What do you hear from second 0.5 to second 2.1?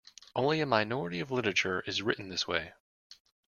a minority of literature is